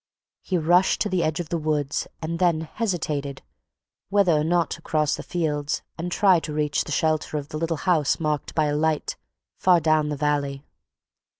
He 0.41 0.57
rushed 0.57 0.99
to 1.01 1.09
the 1.09 1.21
edge 1.23 1.39
of 1.39 1.49
the 1.49 1.59
woods 1.59 2.07
and 2.23 2.39
then 2.39 2.61
hesitated 2.61 3.43
whether 4.09 4.31
or 4.31 4.43
not 4.43 4.71
to 4.71 4.81
cross 4.81 5.15
the 5.15 5.21
fields 5.21 5.83
and 5.95 6.11
try 6.11 6.39
to 6.39 6.51
reach 6.53 6.85
the 6.85 6.91
shelter 6.91 7.37
of 7.37 7.49
the 7.49 7.57
little 7.59 7.77
house 7.85 8.19
marked 8.19 8.55
by 8.55 8.65
a 8.65 8.75
light 8.75 9.15
far 9.59 9.79
down 9.79 10.09
the 10.09 10.17
valley. 10.17 10.63